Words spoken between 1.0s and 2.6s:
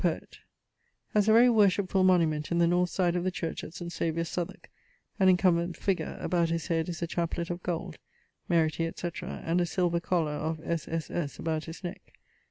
has a very worshipfull monument in